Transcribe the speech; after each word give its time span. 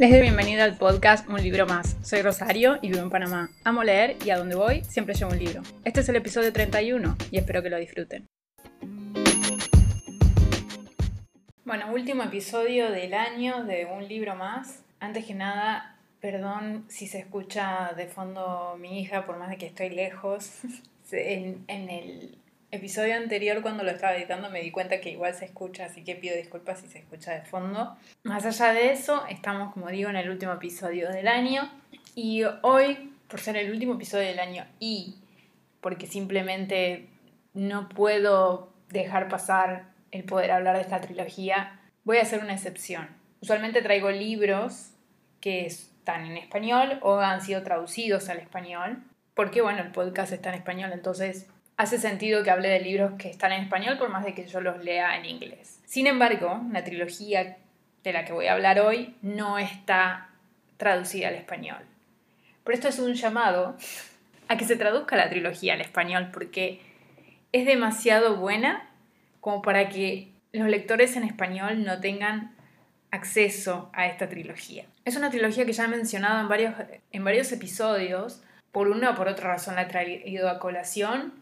Les 0.00 0.10
doy 0.10 0.22
bienvenida 0.22 0.64
al 0.64 0.78
podcast 0.78 1.28
Un 1.28 1.42
libro 1.42 1.66
más. 1.66 1.94
Soy 2.02 2.22
Rosario 2.22 2.78
y 2.80 2.88
vivo 2.88 3.02
en 3.02 3.10
Panamá. 3.10 3.50
Amo 3.64 3.84
leer 3.84 4.16
y 4.24 4.30
a 4.30 4.38
donde 4.38 4.54
voy 4.54 4.82
siempre 4.84 5.14
llevo 5.14 5.32
un 5.32 5.38
libro. 5.38 5.60
Este 5.84 6.00
es 6.00 6.08
el 6.08 6.16
episodio 6.16 6.54
31 6.54 7.18
y 7.30 7.36
espero 7.36 7.62
que 7.62 7.68
lo 7.68 7.76
disfruten. 7.76 8.26
Bueno, 11.66 11.92
último 11.92 12.22
episodio 12.22 12.90
del 12.90 13.12
año 13.12 13.64
de 13.64 13.84
Un 13.84 14.08
libro 14.08 14.34
más. 14.36 14.82
Antes 15.00 15.26
que 15.26 15.34
nada, 15.34 15.98
perdón 16.22 16.86
si 16.88 17.06
se 17.06 17.18
escucha 17.18 17.92
de 17.94 18.06
fondo 18.06 18.78
mi 18.80 19.02
hija, 19.02 19.26
por 19.26 19.36
más 19.36 19.50
de 19.50 19.58
que 19.58 19.66
estoy 19.66 19.90
lejos. 19.90 20.50
en, 21.12 21.62
en 21.68 21.90
el 21.90 22.38
episodio 22.70 23.16
anterior 23.16 23.62
cuando 23.62 23.82
lo 23.82 23.90
estaba 23.90 24.16
editando 24.16 24.50
me 24.50 24.60
di 24.60 24.70
cuenta 24.70 25.00
que 25.00 25.10
igual 25.10 25.34
se 25.34 25.46
escucha, 25.46 25.86
así 25.86 26.04
que 26.04 26.14
pido 26.14 26.36
disculpas 26.36 26.80
si 26.80 26.88
se 26.88 26.98
escucha 26.98 27.32
de 27.32 27.42
fondo. 27.42 27.96
Más 28.22 28.44
allá 28.46 28.72
de 28.72 28.92
eso, 28.92 29.24
estamos, 29.28 29.72
como 29.72 29.88
digo, 29.88 30.10
en 30.10 30.16
el 30.16 30.30
último 30.30 30.52
episodio 30.52 31.10
del 31.10 31.28
año 31.28 31.70
y 32.14 32.42
hoy, 32.62 33.12
por 33.28 33.40
ser 33.40 33.56
el 33.56 33.70
último 33.70 33.94
episodio 33.94 34.28
del 34.28 34.40
año 34.40 34.66
y 34.78 35.16
porque 35.80 36.06
simplemente 36.06 37.08
no 37.54 37.88
puedo 37.88 38.72
dejar 38.88 39.28
pasar 39.28 39.90
el 40.10 40.24
poder 40.24 40.50
hablar 40.50 40.76
de 40.76 40.82
esta 40.82 41.00
trilogía, 41.00 41.80
voy 42.04 42.18
a 42.18 42.22
hacer 42.22 42.40
una 42.40 42.54
excepción. 42.54 43.08
Usualmente 43.40 43.82
traigo 43.82 44.10
libros 44.10 44.90
que 45.40 45.66
están 45.66 46.26
en 46.26 46.36
español 46.36 46.98
o 47.02 47.18
han 47.18 47.40
sido 47.40 47.62
traducidos 47.62 48.28
al 48.28 48.38
español, 48.38 49.02
porque 49.34 49.62
bueno, 49.62 49.80
el 49.80 49.92
podcast 49.92 50.32
está 50.32 50.50
en 50.50 50.56
español, 50.56 50.90
entonces 50.92 51.48
hace 51.80 51.96
sentido 51.96 52.44
que 52.44 52.50
hable 52.50 52.68
de 52.68 52.80
libros 52.80 53.12
que 53.18 53.30
están 53.30 53.52
en 53.52 53.62
español 53.62 53.96
por 53.96 54.10
más 54.10 54.22
de 54.22 54.34
que 54.34 54.46
yo 54.46 54.60
los 54.60 54.84
lea 54.84 55.16
en 55.16 55.24
inglés. 55.24 55.80
Sin 55.86 56.06
embargo, 56.06 56.60
la 56.70 56.84
trilogía 56.84 57.56
de 58.04 58.12
la 58.12 58.26
que 58.26 58.34
voy 58.34 58.48
a 58.48 58.52
hablar 58.52 58.80
hoy 58.80 59.16
no 59.22 59.58
está 59.58 60.28
traducida 60.76 61.28
al 61.28 61.36
español. 61.36 61.78
Pero 62.64 62.74
esto 62.74 62.88
es 62.88 62.98
un 62.98 63.14
llamado 63.14 63.78
a 64.48 64.58
que 64.58 64.66
se 64.66 64.76
traduzca 64.76 65.16
la 65.16 65.30
trilogía 65.30 65.72
al 65.72 65.80
español 65.80 66.28
porque 66.34 66.82
es 67.50 67.64
demasiado 67.64 68.36
buena 68.36 68.86
como 69.40 69.62
para 69.62 69.88
que 69.88 70.32
los 70.52 70.68
lectores 70.68 71.16
en 71.16 71.22
español 71.22 71.82
no 71.82 71.98
tengan 71.98 72.54
acceso 73.10 73.88
a 73.94 74.06
esta 74.06 74.28
trilogía. 74.28 74.84
Es 75.06 75.16
una 75.16 75.30
trilogía 75.30 75.64
que 75.64 75.72
ya 75.72 75.86
he 75.86 75.88
mencionado 75.88 76.42
en 76.42 76.48
varios, 76.48 76.74
en 77.10 77.24
varios 77.24 77.50
episodios, 77.52 78.42
por 78.70 78.88
una 78.88 79.12
o 79.12 79.14
por 79.14 79.28
otra 79.28 79.48
razón 79.48 79.76
la 79.76 79.82
he 79.82 79.86
traído 79.86 80.50
a 80.50 80.58
colación 80.58 81.39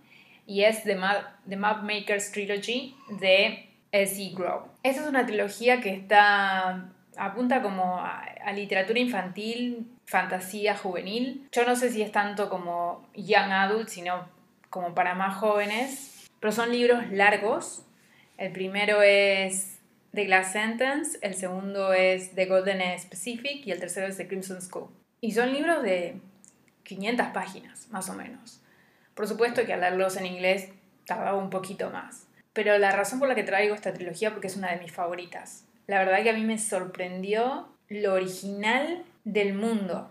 y 0.49 0.65
es 0.65 0.83
The, 0.85 0.97
Map, 0.97 1.83
Makers 1.83 2.33
Trilogy 2.33 2.97
de 3.21 3.69
S.E. 3.93 4.33
Grow. 4.35 4.63
Esta 4.83 5.03
es 5.03 5.07
una 5.07 5.27
trilogía 5.27 5.81
que 5.81 5.93
está 5.93 6.91
apunta 7.19 7.61
como 7.61 7.99
a, 7.99 8.25
literatura 8.55 8.99
infantil, 8.99 9.87
fantasía 10.07 10.75
juvenil. 10.75 11.47
Yo 11.53 11.67
no 11.67 11.77
sé 11.77 11.91
si 11.91 12.01
es 12.01 12.13
tanto 12.13 12.49
como 12.49 13.07
young 13.15 13.53
adult, 13.53 13.89
sino 13.89 14.27
como 14.71 14.95
para 14.95 15.15
más 15.15 15.37
jóvenes, 15.37 16.31
pero 16.41 16.51
son 16.51 16.73
libros 16.73 17.11
largos. 17.11 17.85
El 18.39 18.53
primero 18.53 19.03
es 19.03 19.79
The 20.15 20.25
Glass 20.25 20.53
Sentence, 20.53 21.19
el 21.21 21.35
segundo 21.35 21.93
es 21.93 22.35
The 22.35 22.47
Golden 22.47 22.99
Specific 22.99 23.67
y 23.67 23.73
el 23.73 23.81
tercero 23.81 24.07
es 24.07 24.17
The 24.17 24.27
Crimson 24.27 24.63
School. 24.63 24.89
Y 25.21 25.33
son 25.33 25.53
libros 25.53 25.83
de 25.83 26.17
500 26.85 27.27
páginas, 27.29 27.89
más 27.91 28.09
o 28.09 28.15
menos. 28.15 28.63
Por 29.19 29.27
supuesto 29.27 29.67
que 29.67 29.73
al 29.73 29.81
leerlos 29.81 30.17
en 30.17 30.27
inglés 30.27 30.69
tardaba 31.05 31.37
un 31.37 31.51
poquito 31.51 31.91
más. 31.91 32.29
Pero 32.53 32.79
la 32.79 32.93
razón 32.93 33.19
por 33.19 33.27
la 33.27 33.35
que 33.35 33.43
traigo 33.43 33.75
esta 33.75 33.93
trilogía 33.93 34.31
porque 34.31 34.47
es 34.47 34.57
una 34.57 34.71
de 34.71 34.81
mis 34.81 34.93
favoritas. 34.93 35.65
La 35.89 35.99
verdad 35.99 36.23
que 36.23 36.31
a 36.31 36.35
mí 36.35 36.45
me 36.45 36.57
sorprendió 36.57 37.69
lo 37.89 38.15
original 38.15 39.03
del 39.25 39.55
mundo. 39.55 40.09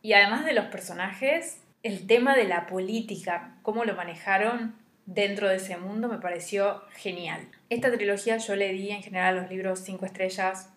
Y 0.00 0.14
además 0.14 0.46
de 0.46 0.54
los 0.54 0.64
personajes, 0.68 1.58
el 1.82 2.06
tema 2.06 2.34
de 2.34 2.44
la 2.44 2.66
política, 2.66 3.58
cómo 3.60 3.84
lo 3.84 3.94
manejaron 3.94 4.74
dentro 5.04 5.50
de 5.50 5.56
ese 5.56 5.76
mundo, 5.76 6.08
me 6.08 6.16
pareció 6.16 6.80
genial. 6.94 7.46
Esta 7.68 7.92
trilogía 7.92 8.38
yo 8.38 8.56
le 8.56 8.72
di 8.72 8.90
en 8.90 9.02
general 9.02 9.36
a 9.36 9.42
los 9.42 9.50
libros 9.50 9.80
5 9.80 10.06
estrellas, 10.06 10.72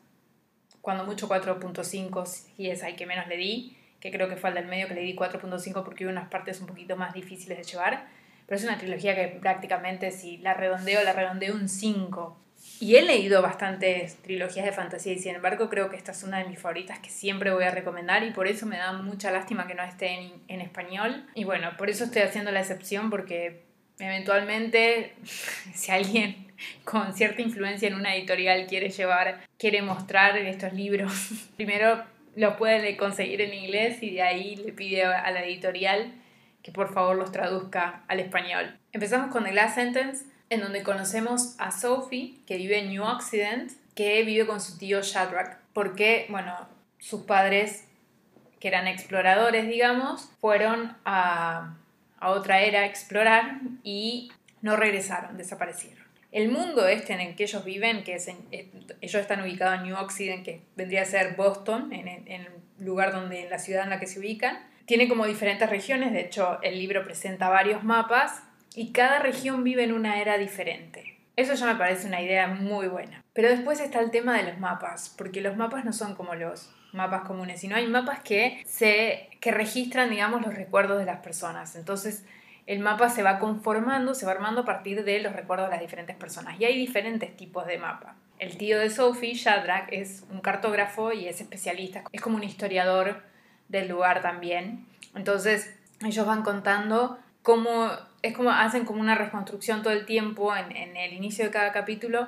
cuando 0.82 1.06
mucho 1.06 1.30
4.5, 1.30 2.44
y 2.58 2.72
es 2.72 2.84
al 2.84 2.98
que 2.98 3.06
menos 3.06 3.28
le 3.28 3.38
di 3.38 3.78
que 4.00 4.12
creo 4.12 4.30
que 4.30 4.36
fue 4.36 4.50
el 4.50 4.56
del 4.56 4.68
medio 4.68 4.88
que 4.88 4.94
le 4.94 5.02
di 5.02 5.16
4.5 5.16 5.84
porque 5.84 6.06
hubo 6.06 6.12
unas 6.12 6.30
partes 6.30 6.62
un 6.62 6.68
poquito 6.68 6.96
más 6.96 7.14
difíciles 7.14 7.58
de 7.58 7.64
llevar, 7.64 8.08
pero 8.46 8.58
es 8.58 8.64
una 8.64 8.78
trilogía 8.78 9.16
que 9.16 9.28
prácticamente 9.28 10.12
si 10.12 10.38
la 10.38 10.54
redondeo, 10.54 11.04
la 11.04 11.14
redondeo 11.14 11.54
un 11.54 11.70
5. 11.70 12.38
Y 12.82 12.96
he 12.96 13.02
leído 13.02 13.42
bastantes 13.42 14.16
trilogías 14.22 14.66
de 14.66 14.74
fantasía 14.74 15.14
y 15.14 15.20
sin 15.20 15.36
embargo 15.36 15.70
creo 15.70 15.90
que 15.90 15.96
esta 15.96 16.12
es 16.12 16.24
una 16.24 16.40
de 16.40 16.46
mis 16.46 16.60
favoritas 16.60 17.00
que 17.00 17.10
siempre 17.10 17.52
voy 17.52 17.64
a 17.64 17.72
recomendar 17.72 18.24
y 18.24 18.32
por 18.32 18.48
eso 18.48 18.66
me 18.66 18.78
da 18.78 18.92
mucha 18.92 19.32
lástima 19.32 19.66
que 19.66 19.76
no 19.76 19.84
esté 19.84 20.14
en, 20.16 20.34
en 20.48 20.62
español. 20.62 21.26
Y 21.36 21.46
bueno, 21.46 21.72
por 21.78 21.90
eso 21.90 22.06
estoy 22.06 22.22
haciendo 22.22 22.52
la 22.52 22.60
excepción 22.60 23.10
porque 23.10 23.64
eventualmente 24.00 25.14
si 25.74 25.92
alguien 25.92 26.48
con 26.84 27.14
cierta 27.14 27.42
influencia 27.42 27.88
en 27.88 27.96
una 27.96 28.16
editorial 28.16 28.66
quiere 28.68 28.90
llevar, 28.90 29.40
quiere 29.58 29.82
mostrar 29.82 30.38
estos 30.38 30.74
libros, 30.74 31.14
primero 31.56 32.04
lo 32.40 32.56
puede 32.56 32.96
conseguir 32.96 33.42
en 33.42 33.54
inglés 33.54 34.02
y 34.02 34.12
de 34.12 34.22
ahí 34.22 34.56
le 34.56 34.72
pide 34.72 35.04
a 35.04 35.30
la 35.30 35.44
editorial 35.44 36.14
que 36.64 36.72
por 36.72 36.94
favor 36.94 37.18
los 37.18 37.34
traduzca 37.34 38.04
al 38.08 38.22
español. 38.22 38.78
Empezamos 38.94 39.30
con 39.30 39.44
The 39.44 39.52
Last 39.52 39.76
Sentence, 39.76 40.26
en 40.50 40.62
donde 40.62 40.82
conocemos 40.82 41.56
a 41.60 41.72
Sophie, 41.72 42.36
que 42.48 42.56
vive 42.56 42.80
en 42.80 42.92
New 42.92 43.04
Occident, 43.04 43.74
que 43.94 44.24
vive 44.24 44.48
con 44.48 44.62
su 44.62 44.78
tío 44.78 45.02
Shadrach, 45.02 45.58
porque, 45.74 46.28
bueno, 46.30 46.56
sus 46.98 47.24
padres, 47.24 47.86
que 48.62 48.70
eran 48.70 48.88
exploradores, 48.88 49.68
digamos, 49.68 50.32
fueron 50.40 50.96
a, 51.04 51.76
a 52.20 52.30
otra 52.30 52.62
era 52.62 52.82
a 52.82 52.86
explorar 52.86 53.60
y 53.84 54.32
no 54.62 54.78
regresaron, 54.78 55.38
desaparecieron. 55.38 56.09
El 56.32 56.50
mundo 56.50 56.88
este 56.88 57.14
en 57.14 57.22
el 57.22 57.36
que 57.36 57.44
ellos 57.44 57.66
viven, 57.66 58.04
que 58.04 58.16
es 58.16 58.30
ellos 59.02 59.22
están 59.22 59.42
ubicados 59.42 59.80
en 59.80 59.88
New 59.88 59.98
Occident, 59.98 60.46
que 60.46 60.62
vendría 60.76 61.02
a 61.02 61.06
ser 61.06 61.36
Boston, 61.36 61.92
en, 61.92 62.08
el 62.08 62.48
lugar 62.80 63.12
donde, 63.12 63.44
en 63.44 63.50
la 63.50 63.60
ciudad 63.60 63.84
en 63.84 63.90
la 63.90 64.00
que 64.00 64.08
se 64.08 64.20
ubican, 64.20 64.60
tiene 64.86 65.08
como 65.08 65.26
diferentes 65.26 65.70
regiones, 65.70 66.14
de 66.14 66.22
hecho 66.22 66.60
el 66.62 66.80
libro 66.80 67.04
presenta 67.04 67.50
varios 67.50 67.84
mapas 67.84 68.44
y 68.76 68.92
cada 68.92 69.20
región 69.20 69.64
vive 69.64 69.84
en 69.84 69.94
una 69.94 70.22
era 70.22 70.38
diferente. 70.38 71.18
Eso 71.36 71.54
ya 71.54 71.66
me 71.68 71.76
parece 71.76 72.08
una 72.08 72.22
idea 72.22 72.48
muy 72.48 72.88
buena. 72.88 73.24
Pero 73.34 73.50
después 73.50 73.80
está 73.80 74.00
el 74.00 74.12
tema 74.12 74.38
de 74.38 74.44
los 74.44 74.60
mapas, 74.60 75.14
porque 75.18 75.42
los 75.42 75.56
mapas 75.56 75.86
no 75.86 75.94
son 75.94 76.16
como 76.16 76.36
los 76.36 76.70
mapas 76.92 77.22
comunes, 77.22 77.62
sino 77.62 77.76
hay 77.76 77.88
mapas 77.88 78.20
que 78.22 78.64
se 78.66 79.30
que 79.40 79.52
registran, 79.52 80.10
digamos, 80.10 80.42
los 80.42 80.54
recuerdos 80.54 81.00
de 81.00 81.06
las 81.06 81.20
personas. 81.20 81.76
Entonces, 81.76 82.26
el 82.70 82.82
mapa 82.82 83.10
se 83.10 83.24
va 83.24 83.40
conformando, 83.40 84.14
se 84.14 84.28
va 84.28 84.32
armando 84.34 84.62
a 84.62 84.66
partir 84.66 85.04
de 85.04 85.20
los 85.22 85.34
recuerdos 85.34 85.70
de 85.70 85.72
las 85.72 85.82
diferentes 85.82 86.16
personas. 86.16 86.60
Y 86.60 86.66
hay 86.66 86.78
diferentes 86.78 87.36
tipos 87.36 87.66
de 87.66 87.80
mapa. 87.80 88.16
El 88.38 88.58
tío 88.58 88.78
de 88.78 88.92
Sophie, 88.92 89.34
Shadrach, 89.34 89.88
es 89.92 90.24
un 90.30 90.40
cartógrafo 90.40 91.12
y 91.12 91.28
es 91.28 91.42
especialista, 91.42 92.04
es 92.12 92.22
como 92.22 92.38
un 92.38 92.44
historiador 92.44 93.24
del 93.70 93.88
lugar 93.88 94.22
también. 94.22 94.86
Entonces, 95.16 95.76
ellos 96.06 96.28
van 96.28 96.44
contando 96.44 97.18
cómo, 97.42 97.90
es 98.22 98.38
como 98.38 98.52
hacen 98.52 98.86
como 98.86 99.02
una 99.02 99.16
reconstrucción 99.16 99.82
todo 99.82 99.94
el 99.94 100.06
tiempo 100.06 100.56
en, 100.56 100.96
el 100.96 101.14
inicio 101.14 101.46
de 101.46 101.50
cada 101.50 101.72
capítulo 101.72 102.28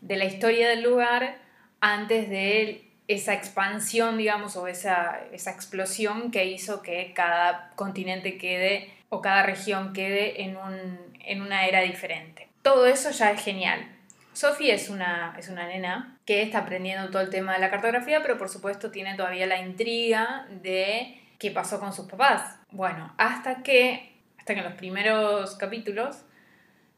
de 0.00 0.16
la 0.16 0.24
historia 0.24 0.70
del 0.70 0.82
lugar 0.82 1.36
antes 1.82 2.30
de 2.30 2.90
esa 3.12 3.34
expansión, 3.34 4.18
digamos, 4.18 4.56
o 4.56 4.66
esa, 4.66 5.20
esa 5.32 5.50
explosión 5.50 6.30
que 6.30 6.46
hizo 6.46 6.82
que 6.82 7.12
cada 7.14 7.70
continente 7.74 8.38
quede 8.38 8.92
o 9.08 9.20
cada 9.20 9.42
región 9.42 9.92
quede 9.92 10.42
en, 10.42 10.56
un, 10.56 11.16
en 11.20 11.42
una 11.42 11.66
era 11.66 11.80
diferente. 11.80 12.48
Todo 12.62 12.86
eso 12.86 13.10
ya 13.10 13.30
es 13.30 13.42
genial. 13.42 13.86
Sophie 14.32 14.72
es 14.72 14.88
una, 14.88 15.34
es 15.38 15.48
una 15.48 15.66
nena 15.66 16.18
que 16.24 16.42
está 16.42 16.58
aprendiendo 16.58 17.10
todo 17.10 17.20
el 17.20 17.30
tema 17.30 17.52
de 17.52 17.58
la 17.58 17.70
cartografía, 17.70 18.22
pero 18.22 18.38
por 18.38 18.48
supuesto 18.48 18.90
tiene 18.90 19.14
todavía 19.14 19.46
la 19.46 19.60
intriga 19.60 20.46
de 20.62 21.20
qué 21.38 21.50
pasó 21.50 21.78
con 21.80 21.92
sus 21.92 22.06
papás. 22.06 22.56
Bueno, 22.70 23.12
hasta 23.18 23.62
que, 23.62 24.14
hasta 24.38 24.54
que 24.54 24.60
en 24.60 24.66
los 24.66 24.74
primeros 24.74 25.56
capítulos 25.56 26.24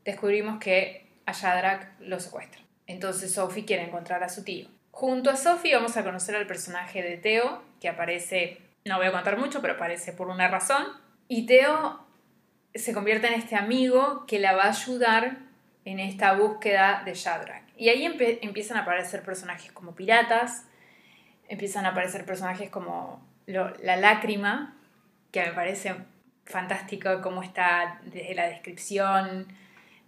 descubrimos 0.05 0.61
que 0.61 1.07
a 1.27 1.33
Shadrach 1.33 1.99
lo 2.01 2.21
secuestra. 2.21 2.61
Entonces 2.87 3.33
Sophie 3.33 3.65
quiere 3.65 3.85
encontrar 3.85 4.23
a 4.23 4.29
su 4.29 4.45
tío. 4.45 4.69
Junto 4.95 5.29
a 5.29 5.37
Sophie 5.37 5.75
vamos 5.75 5.97
a 5.97 6.05
conocer 6.05 6.37
al 6.37 6.47
personaje 6.47 7.03
de 7.03 7.17
Theo, 7.17 7.61
que 7.81 7.89
aparece, 7.89 8.61
no 8.85 8.97
voy 8.97 9.07
a 9.07 9.13
contar 9.13 9.37
mucho, 9.37 9.61
pero 9.61 9.75
aparece 9.75 10.13
por 10.13 10.29
una 10.29 10.47
razón. 10.47 10.87
Y 11.27 11.47
Theo 11.47 11.99
se 12.73 12.95
convierte 12.95 13.27
en 13.27 13.35
este 13.35 13.57
amigo 13.57 14.25
que 14.29 14.39
la 14.39 14.55
va 14.55 14.67
a 14.67 14.69
ayudar 14.69 15.39
en 15.85 15.99
esta 15.99 16.35
búsqueda 16.35 17.03
de 17.05 17.15
Shadrach. 17.15 17.65
Y 17.77 17.89
ahí 17.89 18.05
empiezan 18.05 18.77
a 18.77 18.83
aparecer 18.83 19.25
personajes 19.25 19.73
como 19.73 19.97
piratas, 19.97 20.65
empiezan 21.49 21.87
a 21.87 21.89
aparecer 21.89 22.25
personajes 22.25 22.71
como 22.71 23.21
la 23.47 23.97
lágrima, 23.97 24.77
que 25.33 25.43
me 25.43 25.53
parece 25.55 25.97
fantástico 26.45 27.21
cómo 27.21 27.43
está 27.43 28.01
desde 28.05 28.37
la 28.37 28.47
descripción, 28.47 29.49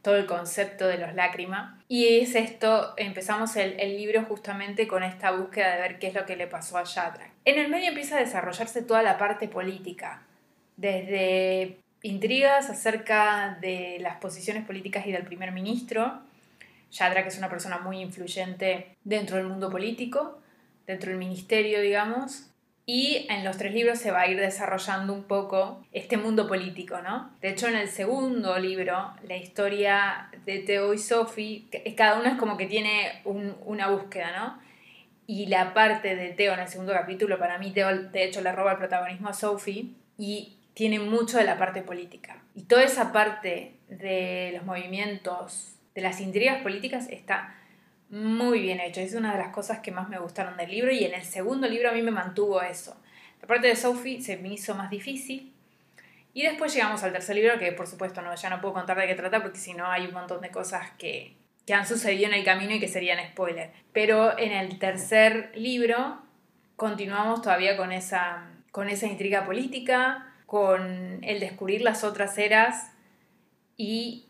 todo 0.03 0.15
el 0.17 0.27
concepto 0.27 0.87
de 0.87 0.99
los 0.99 1.12
lágrimas. 1.15 1.75
Y 1.88 2.19
es 2.19 2.35
esto, 2.35 2.94
empezamos 2.97 3.55
el, 3.56 3.79
el, 3.79 3.97
libro 3.97 4.25
justamente 4.25 4.88
con 4.88 5.05
esta 5.05 5.31
búsqueda 5.31 5.77
de 5.77 5.83
ver 5.83 5.99
qué 6.00 6.09
es 6.09 6.15
lo 6.15 6.27
que 6.27 6.35
le 6.35 6.49
pasó 6.49 6.79
a 6.79 6.85
Shadrach. 6.85 7.31
En 7.44 7.61
el 7.61 7.69
medio 7.69 7.88
empieza 7.88 8.17
a 8.17 8.21
desarrollarse 8.21 8.83
toda 8.83 9.05
la 9.05 9.19
parte 9.19 9.47
política, 9.47 10.23
desde 10.77 11.79
intrigas 12.03 12.71
acerca 12.71 13.56
de 13.61 13.99
las 14.00 14.17
posiciones 14.17 14.65
políticas 14.65 15.06
y 15.06 15.12
del 15.12 15.25
primer 15.25 15.53
ministro. 15.53 16.21
Shadrach 16.91 17.27
es 17.27 17.38
una 17.38 17.49
persona 17.49 17.79
muy 17.79 18.00
influyente 18.00 18.97
dentro 19.05 19.37
del 19.37 19.47
mundo 19.47 19.71
político, 19.71 20.41
dentro 20.87 21.11
del 21.11 21.19
ministerio, 21.19 21.81
digamos, 21.81 22.50
y 22.88 23.27
en 23.29 23.44
los 23.44 23.59
tres 23.59 23.75
libros 23.75 23.99
se 23.99 24.12
va 24.12 24.21
a 24.21 24.29
ir 24.29 24.38
desarrollando 24.38 25.12
un 25.12 25.25
poco 25.25 25.85
este 25.93 26.17
mundo 26.17 26.47
político, 26.47 27.03
¿no? 27.03 27.33
De 27.41 27.49
hecho, 27.50 27.67
en 27.67 27.75
el 27.75 27.88
segundo 27.88 28.56
libro, 28.61 29.12
la 29.27 29.37
historia 29.37 30.31
de 30.44 30.61
Teo 30.61 30.94
y 30.94 30.99
Sophie, 30.99 31.67
cada 31.97 32.21
uno 32.21 32.29
es 32.29 32.37
como 32.37 32.56
que 32.56 32.67
tiene 32.67 33.23
una 33.25 33.91
búsqueda, 33.91 34.31
¿no? 34.38 34.61
Y 35.27 35.47
la 35.47 35.75
parte 35.75 36.15
de 36.15 36.29
Teo 36.29 36.55
en 36.55 36.61
el 36.61 36.69
segundo 36.69 36.93
capítulo, 36.93 37.41
para 37.41 37.59
mí 37.59 37.73
Teo 37.73 37.93
de 37.93 38.25
hecho 38.25 38.41
le 38.41 38.53
roba 38.53 38.73
el 38.73 38.79
protagonismo 38.79 39.31
a 39.31 39.35
Sophie 39.35 39.91
y 40.17 40.56
tiene 40.75 41.00
mucho 41.00 41.38
de 41.38 41.44
la 41.44 41.59
parte 41.59 41.83
política. 41.83 42.41
Y 42.55 42.62
toda 42.62 42.85
esa 42.85 43.12
parte 43.12 43.73
de 43.88 44.53
los 44.55 44.65
movimientos, 44.65 45.75
de 45.97 46.03
las 46.03 46.21
intrigas 46.21 46.62
políticas, 46.62 47.09
está 47.09 47.56
muy 48.11 48.61
bien 48.61 48.81
hecho. 48.81 49.00
Es 49.00 49.14
una 49.14 49.32
de 49.32 49.38
las 49.38 49.49
cosas 49.49 49.81
que 49.81 49.91
más 49.91 50.08
me 50.08 50.19
gustaron 50.19 50.56
del 50.56 50.70
libro 50.70 50.93
y 50.93 51.05
en 51.05 51.14
el 51.14 51.25
segundo 51.25 51.69
libro 51.69 51.91
a 51.91 51.93
mí 51.93 52.03
me 52.03 52.11
mantuvo 52.11 52.62
eso. 52.62 52.97
La 53.41 53.49
parte 53.49 53.69
de 53.69 53.76
Sophie 53.76 54.20
se 54.20 54.37
me 54.37 54.53
hizo 54.53 54.75
más 54.75 54.91
difícil. 54.91 55.53
Y 56.32 56.43
después 56.43 56.75
llegamos 56.75 57.03
al 57.03 57.12
tercer 57.12 57.37
libro, 57.37 57.58
que 57.58 57.73
por 57.73 57.87
supuesto 57.87 58.20
no, 58.20 58.35
ya 58.35 58.50
no 58.50 58.61
puedo 58.61 58.75
contar 58.75 58.99
de 58.99 59.06
qué 59.06 59.14
trata 59.14 59.43
porque 59.43 59.58
si 59.58 59.73
no 59.73 59.87
hay 59.87 60.06
un 60.06 60.12
montón 60.12 60.43
de 60.43 60.50
cosas 60.50 60.91
que, 60.99 61.35
que 61.67 61.75
han 61.75 61.87
sucedido 61.87 62.26
en 62.26 62.35
el 62.35 62.44
camino 62.44 62.75
y 62.75 62.81
que 62.81 62.88
serían 62.88 63.19
spoiler. 63.31 63.73
Pero 63.93 64.38
en 64.38 64.52
el 64.52 64.79
tercer 64.79 65.50
libro 65.55 66.20
continuamos 66.76 67.41
todavía 67.41 67.76
con 67.76 67.91
esa, 67.91 68.50
con 68.70 68.88
esa 68.88 69.06
intriga 69.06 69.47
política, 69.47 70.35
con 70.44 71.25
el 71.25 71.41
descubrir 71.41 71.81
las 71.81 72.05
otras 72.05 72.37
eras 72.38 72.93
y 73.76 74.25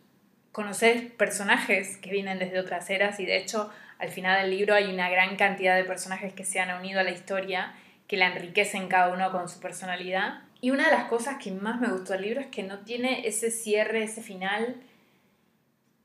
conocer 0.56 1.14
personajes 1.19 1.99
que 1.99 2.11
vienen 2.11 2.38
desde 2.38 2.58
otras 2.58 2.88
eras 2.88 3.20
y 3.20 3.26
de 3.26 3.37
hecho 3.37 3.70
al 3.99 4.08
final 4.08 4.41
del 4.41 4.50
libro 4.50 4.73
hay 4.73 4.87
una 4.87 5.11
gran 5.11 5.37
cantidad 5.37 5.76
de 5.76 5.85
personajes 5.85 6.32
que 6.32 6.47
se 6.47 6.61
han 6.61 6.75
unido 6.81 6.99
a 6.99 7.03
la 7.03 7.11
historia, 7.11 7.75
que 8.08 8.17
la 8.17 8.29
enriquecen 8.29 8.88
cada 8.88 9.12
uno 9.12 9.31
con 9.32 9.50
su 9.50 9.61
personalidad. 9.61 10.44
Y 10.62 10.70
una 10.70 10.87
de 10.87 10.93
las 10.93 11.08
cosas 11.08 11.37
que 11.37 11.50
más 11.50 11.79
me 11.79 11.88
gustó 11.88 12.14
del 12.14 12.23
libro 12.23 12.41
es 12.41 12.47
que 12.47 12.62
no 12.62 12.79
tiene 12.79 13.29
ese 13.29 13.50
cierre, 13.50 14.03
ese 14.03 14.23
final, 14.23 14.76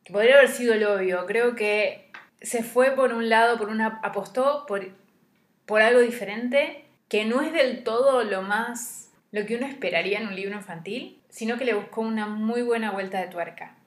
que 0.04 0.12
podría 0.12 0.36
haber 0.36 0.50
sido 0.50 0.74
el 0.74 0.84
obvio. 0.84 1.26
Creo 1.28 1.56
que 1.56 2.12
se 2.42 2.62
fue 2.62 2.92
por 2.92 3.14
un 3.14 3.30
lado, 3.30 3.58
por 3.58 3.70
una, 3.70 4.02
apostó 4.04 4.66
por, 4.68 4.86
por 5.66 5.82
algo 5.82 6.02
diferente, 6.02 6.84
que 7.08 7.24
no 7.24 7.42
es 7.42 7.54
del 7.54 7.86
todo 7.86 8.26
lo 8.26 8.42
más, 8.42 9.14
lo 9.32 9.46
que 9.46 9.56
uno 9.56 9.66
esperaría 9.66 10.20
en 10.20 10.28
un 10.28 10.36
libro 10.36 10.58
infantil, 10.58 11.22
sino 11.30 11.58
que 11.58 11.64
le 11.64 11.74
buscó 11.74 12.02
una 12.02 12.28
muy 12.28 12.64
buena 12.64 12.92
vuelta 12.92 13.22
de 13.22 13.28
tuerca 13.28 13.78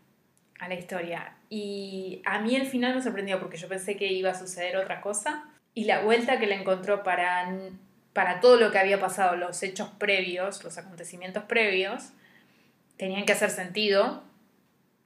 a 0.58 0.68
la 0.68 0.74
historia. 0.74 1.34
Y 1.50 2.22
a 2.24 2.40
mí 2.40 2.56
el 2.56 2.66
final 2.66 2.94
me 2.94 3.02
sorprendió 3.02 3.40
porque 3.40 3.56
yo 3.56 3.68
pensé 3.68 3.96
que 3.96 4.12
iba 4.12 4.30
a 4.30 4.34
suceder 4.34 4.76
otra 4.76 5.00
cosa. 5.00 5.44
Y 5.74 5.84
la 5.84 6.00
vuelta 6.00 6.38
que 6.38 6.46
le 6.46 6.54
encontró 6.54 7.02
para, 7.02 7.52
para 8.12 8.40
todo 8.40 8.56
lo 8.56 8.70
que 8.70 8.78
había 8.78 9.00
pasado, 9.00 9.36
los 9.36 9.62
hechos 9.62 9.88
previos, 9.98 10.62
los 10.62 10.78
acontecimientos 10.78 11.44
previos, 11.44 12.10
tenían 12.96 13.24
que 13.24 13.32
hacer 13.32 13.50
sentido 13.50 14.22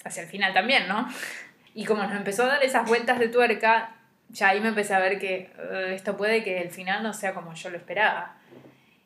hacia 0.04 0.22
el 0.22 0.28
final 0.28 0.52
también, 0.52 0.88
¿no? 0.88 1.08
Y 1.74 1.84
como 1.84 2.02
nos 2.02 2.12
empezó 2.12 2.44
a 2.44 2.48
dar 2.48 2.62
esas 2.62 2.86
vueltas 2.86 3.18
de 3.18 3.28
tuerca, 3.28 3.94
ya 4.28 4.48
ahí 4.48 4.60
me 4.60 4.68
empecé 4.68 4.94
a 4.94 4.98
ver 4.98 5.18
que 5.18 5.50
esto 5.94 6.16
puede 6.16 6.42
que 6.42 6.60
el 6.60 6.70
final 6.70 7.02
no 7.02 7.12
sea 7.12 7.34
como 7.34 7.54
yo 7.54 7.70
lo 7.70 7.76
esperaba. 7.76 8.36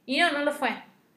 Y 0.04 0.18
no, 0.18 0.32
no 0.32 0.44
lo 0.44 0.52
fue. 0.52 0.70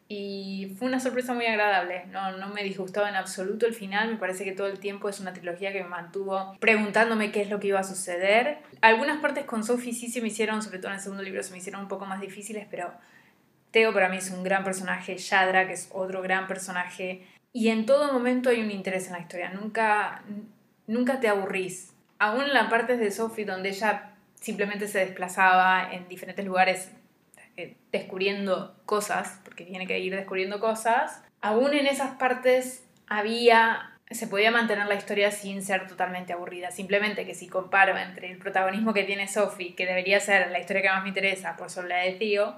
Y 0.07 0.75
fue 0.77 0.87
una 0.87 0.99
sorpresa 0.99 1.33
muy 1.33 1.47
agradable, 1.47 2.05
no, 2.11 2.37
no 2.37 2.49
me 2.49 2.63
disgustaba 2.63 3.09
en 3.09 3.15
absoluto 3.15 3.65
el 3.65 3.73
final, 3.73 4.09
me 4.09 4.17
parece 4.17 4.43
que 4.43 4.51
todo 4.51 4.67
el 4.67 4.79
tiempo 4.79 5.09
es 5.09 5.19
una 5.19 5.33
trilogía 5.33 5.73
que 5.73 5.81
me 5.81 5.89
mantuvo 5.89 6.55
preguntándome 6.59 7.31
qué 7.31 7.41
es 7.41 7.49
lo 7.49 7.59
que 7.59 7.67
iba 7.67 7.79
a 7.79 7.83
suceder. 7.83 8.59
Algunas 8.81 9.19
partes 9.19 9.45
con 9.45 9.63
Sophie 9.63 9.93
sí 9.93 10.07
se 10.09 10.21
me 10.21 10.27
hicieron, 10.27 10.61
sobre 10.61 10.77
todo 10.77 10.89
en 10.89 10.97
el 10.97 11.01
segundo 11.01 11.23
libro, 11.23 11.41
se 11.41 11.51
me 11.51 11.57
hicieron 11.57 11.81
un 11.81 11.87
poco 11.87 12.05
más 12.05 12.21
difíciles, 12.21 12.67
pero 12.69 12.93
Teo 13.71 13.93
para 13.93 14.07
mí 14.07 14.17
es 14.17 14.29
un 14.29 14.43
gran 14.43 14.63
personaje, 14.63 15.17
Shadra, 15.17 15.65
que 15.65 15.73
es 15.73 15.89
otro 15.91 16.21
gran 16.21 16.47
personaje, 16.47 17.25
y 17.51 17.69
en 17.69 17.87
todo 17.87 18.13
momento 18.13 18.49
hay 18.49 18.61
un 18.61 18.69
interés 18.69 19.07
en 19.07 19.13
la 19.13 19.19
historia, 19.21 19.49
nunca, 19.49 20.23
nunca 20.85 21.19
te 21.19 21.29
aburrís. 21.29 21.93
Aún 22.19 22.43
en 22.43 22.53
las 22.53 22.69
partes 22.69 22.99
de 22.99 23.09
Sophie 23.09 23.45
donde 23.45 23.69
ella 23.69 24.11
simplemente 24.35 24.87
se 24.87 24.99
desplazaba 24.99 25.91
en 25.91 26.07
diferentes 26.07 26.45
lugares 26.45 26.91
eh, 27.57 27.77
descubriendo 27.91 28.75
cosas, 28.85 29.39
porque 29.45 29.63
tiene 29.63 29.87
que 29.87 29.97
ir 29.99 30.13
descubriendo 30.13 30.59
cosas, 30.59 31.23
aún 31.39 31.73
en 31.73 31.87
esas 31.87 32.17
partes 32.17 32.85
había, 33.07 33.97
se 34.11 34.27
podía 34.27 34.51
mantener 34.51 34.87
la 34.87 34.95
historia 34.95 35.31
sin 35.31 35.63
ser 35.63 35.87
totalmente 35.87 36.33
aburrida. 36.33 36.71
Simplemente 36.71 37.25
que 37.25 37.33
si 37.33 37.47
comparo 37.47 37.97
entre 37.97 38.29
el 38.29 38.39
protagonismo 38.39 38.93
que 38.93 39.03
tiene 39.03 39.27
Sophie, 39.27 39.73
que 39.73 39.85
debería 39.85 40.19
ser 40.19 40.51
la 40.51 40.59
historia 40.59 40.81
que 40.81 40.89
más 40.89 41.03
me 41.03 41.09
interesa, 41.09 41.55
por 41.55 41.69
sobre 41.69 41.89
la 41.89 41.97
de 41.99 42.11
Tío, 42.13 42.55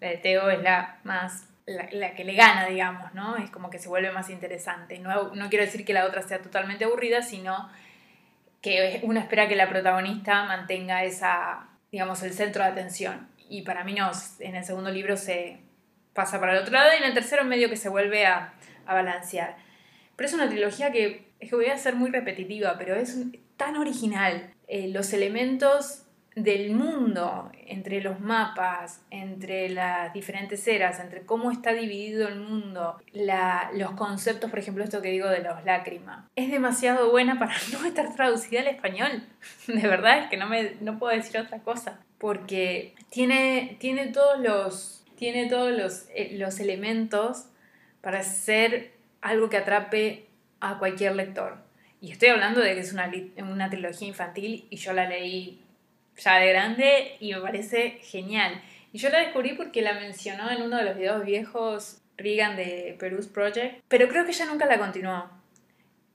la 0.00 0.08
de 0.08 0.16
Teo 0.16 0.50
es 0.50 0.60
la 0.62 0.98
más 1.04 1.46
la, 1.66 2.14
que 2.14 2.24
le 2.24 2.34
gana, 2.34 2.66
digamos, 2.66 3.14
¿no? 3.14 3.36
Es 3.36 3.50
como 3.50 3.70
que 3.70 3.78
se 3.78 3.88
vuelve 3.88 4.10
más 4.10 4.30
interesante. 4.30 4.98
No, 4.98 5.34
no 5.34 5.48
quiero 5.48 5.64
decir 5.64 5.84
que 5.84 5.94
la 5.94 6.06
otra 6.06 6.22
sea 6.22 6.42
totalmente 6.42 6.84
aburrida, 6.84 7.22
sino 7.22 7.70
que 8.60 9.00
uno 9.04 9.20
espera 9.20 9.46
que 9.46 9.54
la 9.56 9.68
protagonista 9.68 10.44
mantenga 10.44 11.04
esa, 11.04 11.68
digamos, 11.92 12.22
el 12.22 12.32
centro 12.32 12.64
de 12.64 12.70
atención 12.70 13.33
y 13.58 13.62
para 13.62 13.84
mí 13.84 13.94
no, 13.94 14.10
en 14.40 14.56
el 14.56 14.64
segundo 14.64 14.90
libro 14.90 15.16
se 15.16 15.58
pasa 16.12 16.40
para 16.40 16.52
el 16.52 16.58
otro 16.58 16.72
lado 16.72 16.90
y 16.92 16.98
en 16.98 17.04
el 17.04 17.14
tercero 17.14 17.44
medio 17.44 17.68
que 17.68 17.76
se 17.76 17.88
vuelve 17.88 18.26
a, 18.26 18.52
a 18.84 18.94
balancear. 18.94 19.56
Pero 20.16 20.28
es 20.28 20.34
una 20.34 20.48
trilogía 20.48 20.90
que, 20.90 21.28
es 21.38 21.50
que 21.50 21.56
voy 21.56 21.66
a 21.66 21.78
ser 21.78 21.94
muy 21.94 22.10
repetitiva, 22.10 22.76
pero 22.78 22.96
es 22.96 23.16
tan 23.56 23.76
original. 23.76 24.52
Eh, 24.66 24.88
los 24.88 25.12
elementos 25.12 26.04
del 26.34 26.72
mundo, 26.72 27.52
entre 27.66 28.00
los 28.00 28.18
mapas, 28.18 29.02
entre 29.10 29.68
las 29.68 30.12
diferentes 30.12 30.66
eras, 30.66 30.98
entre 30.98 31.24
cómo 31.24 31.52
está 31.52 31.72
dividido 31.72 32.26
el 32.26 32.40
mundo, 32.40 33.00
la, 33.12 33.70
los 33.74 33.92
conceptos, 33.92 34.50
por 34.50 34.58
ejemplo, 34.58 34.82
esto 34.82 35.00
que 35.00 35.10
digo 35.10 35.28
de 35.28 35.42
los 35.42 35.64
lágrimas, 35.64 36.24
es 36.34 36.50
demasiado 36.50 37.10
buena 37.10 37.38
para 37.38 37.54
no 37.72 37.84
estar 37.84 38.14
traducida 38.14 38.60
al 38.60 38.68
español. 38.68 39.22
De 39.68 39.86
verdad 39.86 40.18
es 40.18 40.30
que 40.30 40.36
no, 40.36 40.48
me, 40.48 40.72
no 40.80 40.98
puedo 40.98 41.14
decir 41.14 41.40
otra 41.40 41.60
cosa, 41.60 42.00
porque 42.24 42.94
tiene, 43.10 43.76
tiene 43.80 44.06
todos, 44.06 44.40
los, 44.40 45.04
tiene 45.14 45.46
todos 45.46 45.76
los, 45.76 46.06
eh, 46.14 46.30
los 46.38 46.58
elementos 46.58 47.48
para 48.00 48.22
ser 48.22 48.92
algo 49.20 49.50
que 49.50 49.58
atrape 49.58 50.24
a 50.58 50.78
cualquier 50.78 51.16
lector. 51.16 51.58
Y 52.00 52.12
estoy 52.12 52.30
hablando 52.30 52.62
de 52.62 52.72
que 52.72 52.80
es 52.80 52.94
una, 52.94 53.12
una 53.42 53.68
trilogía 53.68 54.08
infantil 54.08 54.66
y 54.70 54.76
yo 54.76 54.94
la 54.94 55.06
leí 55.06 55.60
ya 56.16 56.38
de 56.38 56.48
grande 56.48 57.16
y 57.20 57.34
me 57.34 57.42
parece 57.42 57.98
genial. 58.00 58.58
Y 58.94 58.96
yo 58.96 59.10
la 59.10 59.18
descubrí 59.18 59.52
porque 59.52 59.82
la 59.82 59.92
mencionó 59.92 60.50
en 60.50 60.62
uno 60.62 60.78
de 60.78 60.84
los 60.84 60.96
videos 60.96 61.26
viejos 61.26 61.98
Regan 62.16 62.56
de 62.56 62.96
Perus 62.98 63.26
Project, 63.26 63.82
pero 63.88 64.08
creo 64.08 64.24
que 64.24 64.30
ella 64.30 64.46
nunca 64.46 64.64
la 64.64 64.78
continuó. 64.78 65.28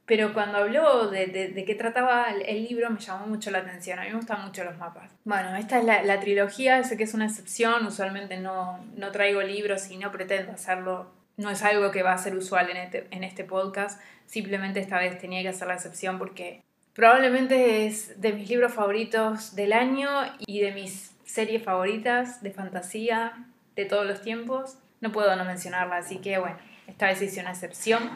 Pero 0.10 0.34
cuando 0.34 0.58
habló 0.58 1.08
de, 1.12 1.28
de, 1.28 1.66
qué 1.66 1.76
trataba 1.76 2.32
el, 2.32 2.68
libro 2.68 2.90
me 2.90 3.00
llamó 3.00 3.28
mucho 3.28 3.52
la 3.52 3.60
atención. 3.60 4.00
A 4.00 4.02
mí 4.02 4.10
me 4.10 4.16
gustan 4.16 4.44
mucho 4.44 4.64
los 4.64 4.76
mapas. 4.76 5.12
Bueno, 5.24 5.56
esta 5.56 5.78
es 5.78 5.86
la, 5.86 6.02
la 6.02 6.20
trilogía, 6.20 6.84
sé 6.84 6.98
que 6.98 7.04
es 7.04 7.14
una 7.14 7.28
excepción. 7.28 7.86
Usualmente 7.86 8.38
no, 8.38 8.84
no, 8.96 9.12
traigo 9.12 9.44
libros 9.44 9.92
y 9.92 9.98
no 9.98 10.12
pretendo 10.12 10.52
hacerlo. 10.52 11.12
No 11.38 11.52
es 11.52 11.62
algo 11.62 11.92
que 11.92 12.02
va 12.02 12.14
a 12.14 12.18
ser 12.18 12.36
usual 12.36 12.72
en 12.72 12.78
este, 12.78 13.08
en 13.12 13.24
este 13.24 13.44
podcast. 13.44 14.02
Simplemente 14.26 14.80
esta 14.80 14.98
vez 14.98 15.20
tenía 15.20 15.44
que 15.44 15.50
hacer 15.50 15.68
la 15.68 15.76
excepción 15.76 16.18
porque 16.18 16.64
Probablemente 16.96 17.86
es 17.86 18.20
de 18.20 18.34
mis 18.34 18.50
libros 18.50 18.74
favoritos 18.74 19.56
del 19.56 19.74
año 19.74 20.10
y 20.40 20.60
de 20.60 20.72
mis 20.74 21.12
series 21.24 21.64
favoritas 21.64 22.42
de 22.42 22.52
fantasía 22.52 23.46
de 23.76 23.86
todos 23.86 24.06
los 24.06 24.22
tiempos. 24.22 24.78
No 25.00 25.12
puedo 25.12 25.34
no 25.36 25.46
mencionarla, 25.46 25.98
así 25.98 26.18
que 26.18 26.40
bueno, 26.40 26.58
esta 26.88 27.06
vez 27.06 27.22
hice 27.22 27.40
una 27.40 27.52
excepción. 27.52 28.10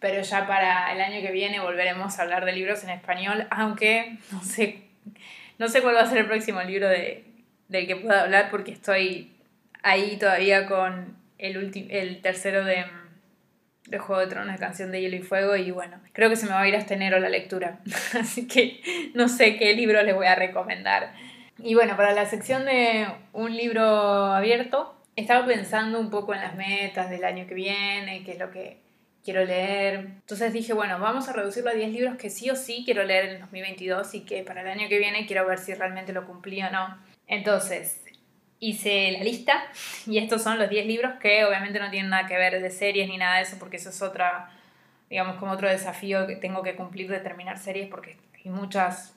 Pero 0.00 0.22
ya 0.22 0.46
para 0.46 0.92
el 0.92 1.00
año 1.00 1.20
que 1.20 1.32
viene 1.32 1.60
volveremos 1.60 2.18
a 2.18 2.22
hablar 2.22 2.44
de 2.44 2.52
libros 2.52 2.84
en 2.84 2.90
español, 2.90 3.46
aunque 3.50 4.18
no 4.32 4.42
sé, 4.42 4.82
no 5.58 5.68
sé 5.68 5.82
cuál 5.82 5.96
va 5.96 6.02
a 6.02 6.06
ser 6.06 6.18
el 6.18 6.26
próximo 6.26 6.62
libro 6.62 6.88
de, 6.88 7.24
del 7.68 7.86
que 7.86 7.96
pueda 7.96 8.22
hablar 8.22 8.48
porque 8.50 8.70
estoy 8.72 9.32
ahí 9.82 10.16
todavía 10.16 10.66
con 10.66 11.16
el, 11.38 11.88
el 11.90 12.20
tercero 12.20 12.64
de 12.64 12.84
de 13.88 13.98
Juego 13.98 14.20
de 14.20 14.26
Tronos, 14.28 14.60
canción 14.60 14.92
de 14.92 15.00
Hielo 15.00 15.16
y 15.16 15.22
Fuego, 15.22 15.56
y 15.56 15.70
bueno, 15.70 15.98
creo 16.12 16.28
que 16.28 16.36
se 16.36 16.46
me 16.46 16.52
va 16.52 16.60
a 16.60 16.68
ir 16.68 16.76
hasta 16.76 16.94
enero 16.94 17.18
la 17.18 17.28
lectura, 17.28 17.80
así 18.20 18.46
que 18.46 18.80
no 19.14 19.28
sé 19.28 19.56
qué 19.56 19.74
libro 19.74 20.02
les 20.02 20.14
voy 20.14 20.26
a 20.26 20.34
recomendar. 20.34 21.12
Y 21.58 21.74
bueno, 21.74 21.96
para 21.96 22.12
la 22.12 22.26
sección 22.26 22.64
de 22.66 23.08
un 23.32 23.56
libro 23.56 23.82
abierto, 23.82 24.94
estaba 25.16 25.44
pensando 25.46 25.98
un 25.98 26.10
poco 26.10 26.34
en 26.34 26.42
las 26.42 26.54
metas 26.54 27.10
del 27.10 27.24
año 27.24 27.46
que 27.46 27.54
viene, 27.54 28.22
qué 28.24 28.32
es 28.32 28.38
lo 28.38 28.50
que 28.50 28.76
quiero 29.28 29.44
leer. 29.44 29.96
Entonces 29.96 30.54
dije, 30.54 30.72
bueno, 30.72 30.98
vamos 30.98 31.28
a 31.28 31.34
reducirlo 31.34 31.68
a 31.68 31.74
10 31.74 31.92
libros 31.92 32.16
que 32.16 32.30
sí 32.30 32.48
o 32.48 32.56
sí 32.56 32.80
quiero 32.86 33.04
leer 33.04 33.26
en 33.26 33.40
2022 33.40 34.14
y 34.14 34.20
que 34.22 34.42
para 34.42 34.62
el 34.62 34.68
año 34.68 34.88
que 34.88 34.98
viene 34.98 35.26
quiero 35.26 35.46
ver 35.46 35.58
si 35.58 35.74
realmente 35.74 36.14
lo 36.14 36.26
cumplí 36.26 36.62
o 36.62 36.70
no. 36.70 36.96
Entonces, 37.26 38.02
hice 38.58 39.12
la 39.12 39.22
lista 39.22 39.64
y 40.06 40.16
estos 40.16 40.42
son 40.42 40.58
los 40.58 40.70
10 40.70 40.86
libros 40.86 41.12
que 41.20 41.44
obviamente 41.44 41.78
no 41.78 41.90
tienen 41.90 42.08
nada 42.08 42.26
que 42.26 42.38
ver 42.38 42.62
de 42.62 42.70
series 42.70 43.06
ni 43.06 43.18
nada 43.18 43.36
de 43.36 43.42
eso 43.42 43.58
porque 43.58 43.76
eso 43.76 43.90
es 43.90 44.00
otra, 44.00 44.48
digamos, 45.10 45.36
como 45.36 45.52
otro 45.52 45.68
desafío 45.68 46.26
que 46.26 46.36
tengo 46.36 46.62
que 46.62 46.74
cumplir 46.74 47.10
de 47.10 47.20
terminar 47.20 47.58
series 47.58 47.88
porque 47.88 48.16
hay 48.34 48.50
muchas 48.50 49.14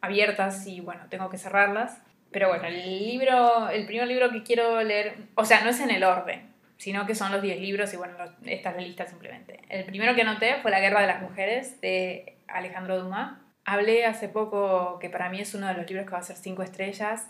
abiertas 0.00 0.66
y 0.66 0.80
bueno, 0.80 1.02
tengo 1.10 1.28
que 1.28 1.36
cerrarlas. 1.36 2.00
Pero 2.30 2.48
bueno, 2.48 2.64
el 2.64 2.82
libro, 2.82 3.68
el 3.68 3.84
primer 3.84 4.08
libro 4.08 4.30
que 4.30 4.42
quiero 4.42 4.82
leer, 4.82 5.16
o 5.34 5.44
sea, 5.44 5.60
no 5.62 5.68
es 5.68 5.80
en 5.80 5.90
el 5.90 6.02
orden, 6.02 6.49
sino 6.80 7.04
que 7.04 7.14
son 7.14 7.30
los 7.30 7.42
10 7.42 7.60
libros 7.60 7.92
y 7.92 7.98
bueno, 7.98 8.14
esta 8.46 8.70
es 8.70 8.76
la 8.76 8.82
lista 8.82 9.06
simplemente. 9.06 9.60
El 9.68 9.84
primero 9.84 10.14
que 10.14 10.22
anoté 10.22 10.56
fue 10.62 10.70
La 10.70 10.80
Guerra 10.80 11.02
de 11.02 11.06
las 11.06 11.20
Mujeres 11.20 11.78
de 11.82 12.38
Alejandro 12.48 12.98
Dumas. 13.02 13.38
Hablé 13.66 14.06
hace 14.06 14.28
poco 14.28 14.98
que 14.98 15.10
para 15.10 15.28
mí 15.28 15.40
es 15.40 15.54
uno 15.54 15.66
de 15.68 15.74
los 15.74 15.86
libros 15.86 16.06
que 16.06 16.12
va 16.12 16.18
a 16.18 16.22
ser 16.22 16.36
5 16.36 16.62
estrellas 16.62 17.28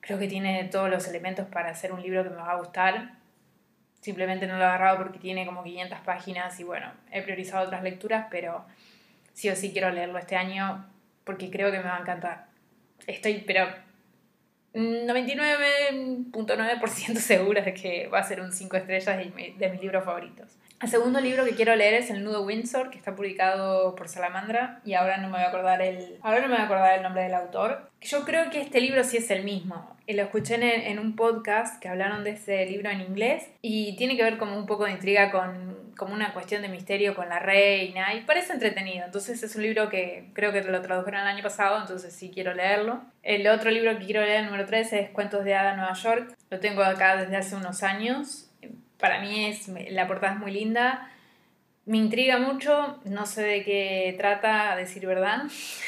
Creo 0.00 0.18
que 0.18 0.28
tiene 0.28 0.64
todos 0.64 0.88
los 0.88 1.06
elementos 1.08 1.46
para 1.48 1.70
hacer 1.70 1.92
un 1.92 2.02
libro 2.02 2.22
que 2.22 2.30
me 2.30 2.36
va 2.36 2.52
a 2.52 2.56
gustar. 2.56 3.12
Simplemente 4.00 4.46
no 4.46 4.56
lo 4.56 4.62
he 4.62 4.66
agarrado 4.66 4.98
porque 4.98 5.18
tiene 5.18 5.44
como 5.44 5.64
500 5.64 6.00
páginas 6.00 6.58
y 6.60 6.64
bueno, 6.64 6.90
he 7.10 7.20
priorizado 7.22 7.66
otras 7.66 7.82
lecturas, 7.82 8.26
pero 8.30 8.64
sí 9.32 9.50
o 9.50 9.56
sí 9.56 9.72
quiero 9.72 9.90
leerlo 9.90 10.18
este 10.18 10.36
año 10.36 10.86
porque 11.24 11.50
creo 11.50 11.70
que 11.70 11.78
me 11.78 11.84
va 11.84 11.96
a 11.96 12.00
encantar. 12.00 12.46
Estoy, 13.06 13.44
pero 13.46 13.66
99.9% 14.74 17.16
segura 17.16 17.62
de 17.62 17.74
que 17.74 18.06
va 18.08 18.20
a 18.20 18.24
ser 18.24 18.40
un 18.40 18.52
5 18.52 18.76
estrellas 18.76 19.16
de 19.16 19.70
mis 19.70 19.80
libros 19.80 20.04
favoritos. 20.04 20.56
El 20.80 20.88
segundo 20.88 21.20
libro 21.20 21.44
que 21.44 21.56
quiero 21.56 21.74
leer 21.74 21.94
es 21.94 22.08
El 22.08 22.22
Nudo 22.22 22.44
Windsor, 22.44 22.90
que 22.90 22.98
está 22.98 23.16
publicado 23.16 23.96
por 23.96 24.08
Salamandra, 24.08 24.80
y 24.84 24.94
ahora 24.94 25.16
no 25.16 25.26
me 25.26 25.32
voy 25.32 25.42
a 25.42 25.48
acordar 25.48 25.82
el, 25.82 26.18
ahora 26.22 26.40
no 26.40 26.46
me 26.46 26.54
voy 26.54 26.62
a 26.62 26.66
acordar 26.66 26.96
el 26.96 27.02
nombre 27.02 27.24
del 27.24 27.34
autor. 27.34 27.90
Yo 28.00 28.24
creo 28.24 28.48
que 28.50 28.60
este 28.60 28.80
libro 28.80 29.02
sí 29.02 29.16
es 29.16 29.28
el 29.32 29.42
mismo. 29.42 29.96
Lo 30.06 30.22
escuché 30.22 30.54
en, 30.54 30.62
en 30.62 31.00
un 31.00 31.16
podcast 31.16 31.82
que 31.82 31.88
hablaron 31.88 32.22
de 32.22 32.30
este 32.30 32.64
libro 32.66 32.90
en 32.90 33.00
inglés 33.00 33.48
y 33.60 33.96
tiene 33.96 34.16
que 34.16 34.22
ver 34.22 34.38
como 34.38 34.56
un 34.56 34.66
poco 34.66 34.84
de 34.84 34.92
intriga 34.92 35.32
con 35.32 35.77
como 35.98 36.14
una 36.14 36.32
cuestión 36.32 36.62
de 36.62 36.68
misterio 36.68 37.14
con 37.14 37.28
la 37.28 37.38
reina 37.38 38.14
y 38.14 38.22
parece 38.22 38.54
entretenido. 38.54 39.04
Entonces 39.04 39.42
es 39.42 39.54
un 39.56 39.62
libro 39.62 39.90
que 39.90 40.30
creo 40.32 40.50
que 40.52 40.62
lo 40.62 40.80
tradujeron 40.80 41.20
el 41.20 41.26
año 41.26 41.42
pasado, 41.42 41.78
entonces 41.78 42.14
sí 42.14 42.30
quiero 42.32 42.54
leerlo. 42.54 43.02
El 43.22 43.46
otro 43.48 43.70
libro 43.70 43.98
que 43.98 44.06
quiero 44.06 44.22
leer, 44.22 44.40
el 44.40 44.46
número 44.46 44.64
13, 44.64 45.00
es 45.00 45.10
Cuentos 45.10 45.44
de 45.44 45.54
Hada 45.54 45.76
Nueva 45.76 45.92
York. 45.92 46.34
Lo 46.48 46.58
tengo 46.60 46.82
acá 46.82 47.16
desde 47.16 47.36
hace 47.36 47.54
unos 47.54 47.82
años 47.82 48.48
para 48.98 49.20
mí 49.20 49.46
es, 49.46 49.68
la 49.90 50.06
portada 50.06 50.34
es 50.34 50.38
muy 50.38 50.52
linda. 50.52 51.10
Me 51.86 51.96
intriga 51.96 52.38
mucho, 52.38 53.00
no 53.04 53.24
sé 53.24 53.42
de 53.42 53.64
qué 53.64 54.14
trata, 54.18 54.72
a 54.72 54.76
decir 54.76 55.06
verdad, 55.06 55.44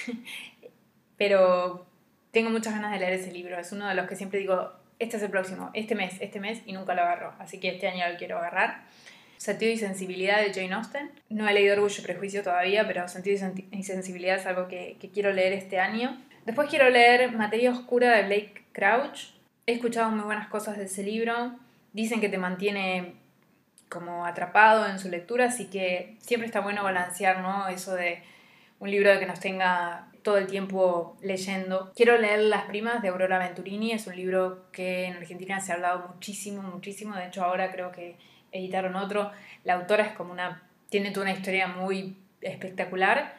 pero 1.18 1.86
tengo 2.30 2.50
muchas 2.50 2.74
ganas 2.74 2.92
de 2.92 3.00
leer 3.00 3.14
ese 3.14 3.32
libro. 3.32 3.58
Es 3.58 3.72
uno 3.72 3.86
de 3.88 3.94
los 3.94 4.06
que 4.06 4.16
siempre 4.16 4.38
digo, 4.38 4.72
este 4.98 5.16
es 5.18 5.22
el 5.22 5.30
próximo, 5.30 5.70
este 5.74 5.94
mes, 5.94 6.16
este 6.20 6.40
mes, 6.40 6.62
y 6.64 6.72
nunca 6.72 6.94
lo 6.94 7.02
agarro. 7.02 7.34
Así 7.38 7.58
que 7.58 7.68
este 7.68 7.88
año 7.88 8.08
lo 8.08 8.16
quiero 8.16 8.38
agarrar. 8.38 8.82
Sentido 9.40 9.72
y 9.72 9.78
sensibilidad 9.78 10.40
de 10.40 10.52
Jane 10.52 10.74
Austen. 10.74 11.10
No 11.30 11.48
he 11.48 11.54
leído 11.54 11.74
Orgullo 11.74 11.96
y 11.98 12.02
Prejuicio 12.02 12.42
todavía, 12.42 12.86
pero 12.86 13.08
Sentido 13.08 13.50
y 13.72 13.82
sensibilidad 13.82 14.36
es 14.36 14.46
algo 14.46 14.68
que, 14.68 14.98
que 15.00 15.10
quiero 15.10 15.32
leer 15.32 15.54
este 15.54 15.80
año. 15.80 16.20
Después 16.44 16.68
quiero 16.68 16.90
leer 16.90 17.32
Materia 17.32 17.70
Oscura 17.70 18.16
de 18.16 18.24
Blake 18.24 18.64
Crouch. 18.72 19.32
He 19.66 19.72
escuchado 19.72 20.10
muy 20.10 20.24
buenas 20.24 20.48
cosas 20.48 20.76
de 20.76 20.84
ese 20.84 21.02
libro 21.02 21.58
dicen 21.92 22.20
que 22.20 22.28
te 22.28 22.38
mantiene 22.38 23.14
como 23.88 24.24
atrapado 24.24 24.86
en 24.86 24.98
su 24.98 25.08
lectura, 25.08 25.46
así 25.46 25.66
que 25.66 26.16
siempre 26.20 26.46
está 26.46 26.60
bueno 26.60 26.84
balancear, 26.84 27.40
¿no? 27.40 27.68
Eso 27.68 27.94
de 27.94 28.22
un 28.78 28.90
libro 28.90 29.18
que 29.18 29.26
nos 29.26 29.40
tenga 29.40 30.08
todo 30.22 30.38
el 30.38 30.46
tiempo 30.46 31.16
leyendo. 31.22 31.92
Quiero 31.96 32.16
leer 32.18 32.40
Las 32.40 32.64
primas 32.66 33.02
de 33.02 33.08
Aurora 33.08 33.38
Venturini, 33.38 33.92
es 33.92 34.06
un 34.06 34.16
libro 34.16 34.70
que 34.70 35.06
en 35.06 35.14
Argentina 35.14 35.60
se 35.60 35.72
ha 35.72 35.74
hablado 35.74 36.08
muchísimo, 36.08 36.62
muchísimo, 36.62 37.16
de 37.16 37.26
hecho 37.26 37.42
ahora 37.42 37.72
creo 37.72 37.90
que 37.90 38.16
editaron 38.52 38.96
otro. 38.96 39.30
La 39.64 39.74
autora 39.74 40.04
es 40.04 40.12
como 40.12 40.32
una, 40.32 40.62
tiene 40.88 41.10
toda 41.10 41.26
una 41.26 41.34
historia 41.34 41.68
muy 41.68 42.16
espectacular 42.40 43.36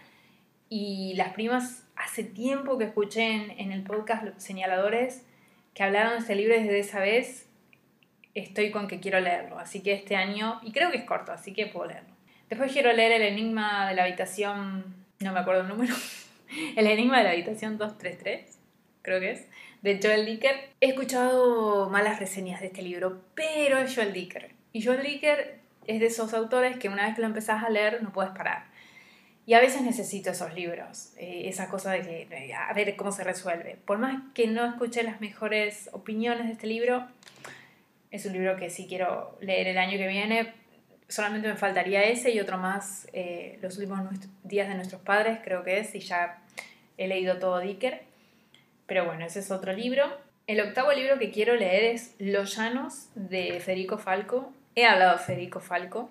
y 0.70 1.16
Las 1.16 1.34
primas, 1.34 1.86
hace 1.98 2.24
tiempo 2.24 2.78
que 2.78 2.86
escuché 2.86 3.30
en, 3.30 3.52
en 3.60 3.72
el 3.74 3.84
podcast 3.84 4.40
Señaladores 4.40 5.26
que 5.74 5.84
hablaron 5.84 6.14
de 6.14 6.20
este 6.20 6.36
libro 6.36 6.56
desde 6.56 6.80
esa 6.80 7.00
vez 7.00 7.50
estoy 8.34 8.72
con 8.72 8.88
que 8.88 9.00
quiero 9.00 9.20
leerlo. 9.20 9.60
Así 9.60 9.82
que 9.82 9.94
este 9.94 10.16
año, 10.16 10.60
y 10.64 10.72
creo 10.72 10.92
que 10.92 10.98
es 10.98 11.04
corto, 11.04 11.32
así 11.32 11.54
que 11.54 11.68
puedo 11.68 11.88
leerlo. 11.88 12.16
Después 12.50 12.72
quiero 12.72 12.92
leer 12.92 13.14
El 13.14 13.22
Enigma 13.22 13.90
de 13.90 13.96
la 13.96 14.04
Habitación, 14.04 14.96
no 15.20 15.34
me 15.34 15.40
acuerdo 15.40 15.62
el 15.62 15.68
número, 15.68 15.96
El 16.76 16.88
Enigma 16.88 17.20
de 17.20 17.24
la 17.24 17.32
Habitación 17.32 17.78
233, 17.78 18.60
creo 19.02 19.20
que 19.20 19.32
es, 19.32 19.48
de 19.82 20.00
Joel 20.02 20.26
Dicker. 20.26 20.70
He 20.82 20.90
escuchado 20.90 21.90
malas 21.90 22.20
reseñas 22.20 22.60
de 22.62 22.68
este 22.68 22.82
libro, 22.82 23.22
pero 23.36 23.78
es 23.78 23.96
Joel 23.96 24.14
Dicker. 24.14 24.52
Y 24.74 24.84
Joel 24.84 25.04
Dicker 25.04 25.60
es 25.88 26.00
de 26.00 26.06
esos 26.06 26.34
autores 26.34 26.78
que 26.78 26.90
una 26.90 27.06
vez 27.06 27.16
que 27.16 27.22
lo 27.22 27.28
empezás 27.28 27.64
a 27.64 27.70
leer 27.70 28.02
no 28.02 28.12
puedes 28.12 28.32
parar. 28.32 28.66
Y 29.46 29.54
a 29.54 29.60
veces 29.60 29.82
necesito 29.82 30.30
esos 30.30 30.54
libros, 30.54 31.14
eh, 31.18 31.44
esa 31.46 31.68
cosa 31.68 31.92
de 31.92 32.02
que, 32.02 32.54
a 32.54 32.72
ver 32.74 32.96
cómo 32.96 33.12
se 33.12 33.24
resuelve. 33.24 33.78
Por 33.86 33.98
más 33.98 34.22
que 34.34 34.48
no 34.48 34.66
escuché 34.66 35.04
las 35.04 35.20
mejores 35.20 35.90
opiniones 35.94 36.46
de 36.46 36.54
este 36.54 36.68
libro, 36.68 37.08
es 38.12 38.26
un 38.26 38.34
libro 38.34 38.56
que 38.56 38.70
sí 38.70 38.86
quiero 38.88 39.38
leer 39.42 39.68
el 39.68 39.78
año 39.78 39.98
que 39.98 40.08
viene. 40.08 40.54
Solamente 41.08 41.48
me 41.48 41.56
faltaría 41.56 42.04
ese 42.04 42.32
y 42.32 42.40
otro 42.40 42.58
más, 42.58 43.08
eh, 43.14 43.58
Los 43.62 43.78
últimos 43.78 44.00
días 44.44 44.68
de 44.70 44.76
nuestros 44.76 45.02
padres, 45.02 45.40
creo 45.44 45.64
que 45.64 45.80
es, 45.80 45.96
y 45.96 46.00
ya 46.00 46.40
he 46.98 47.08
leído 47.08 47.40
todo 47.40 47.60
Dicker. 47.60 48.04
Pero 48.86 49.06
bueno, 49.06 49.26
ese 49.26 49.40
es 49.40 49.50
otro 49.52 49.74
libro. 49.74 50.06
El 50.48 50.62
octavo 50.62 50.92
libro 50.92 51.18
que 51.18 51.32
quiero 51.32 51.56
leer 51.56 51.96
es 51.96 52.16
Los 52.20 52.56
Llanos 52.56 53.10
de 53.16 53.60
Federico 53.60 53.98
Falco. 53.98 54.54
He 54.76 54.86
hablado 54.86 55.18
de 55.18 55.24
Federico 55.24 55.60
Falco. 55.60 56.10